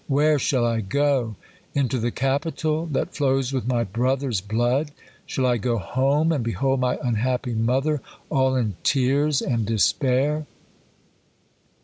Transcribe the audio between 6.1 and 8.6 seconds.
and behold my mihappy mother all